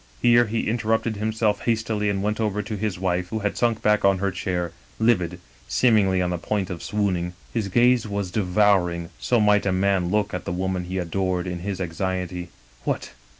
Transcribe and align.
Here 0.19 0.47
he 0.47 0.67
interrupted 0.67 1.17
himself 1.17 1.59
hastily 1.65 2.09
and 2.09 2.23
went 2.23 2.39
over 2.39 2.63
to 2.63 2.75
his 2.75 2.97
wife, 2.97 3.29
who 3.29 3.37
had 3.45 3.55
sunk 3.55 3.83
back 3.83 4.03
on 4.03 4.17
her 4.17 4.31
chair^ 4.31 4.71
livid, 4.97 5.39
seemingly 5.67 6.23
on 6.23 6.31
the 6.31 6.39
point 6.39 6.71
of 6.71 6.81
swooning." 6.81 7.33
His 7.53 7.67
gaze 7.67 8.07
was 8.07 8.31
devouring; 8.31 9.11
so 9.19 9.39
might 9.39 9.67
a 9.67 9.71
man 9.71 10.09
look 10.09 10.33
at 10.33 10.45
the 10.45 10.51
woman 10.51 10.85
he 10.85 10.97
adored, 10.97 11.45
in 11.45 11.59
his 11.59 11.79
anxiety. 11.79 12.49
"'What! 12.83 13.11